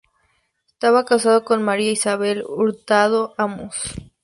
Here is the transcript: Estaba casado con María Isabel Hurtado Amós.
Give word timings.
Estaba 0.71 1.05
casado 1.05 1.45
con 1.45 1.61
María 1.61 1.91
Isabel 1.91 2.43
Hurtado 2.47 3.35
Amós. 3.37 3.75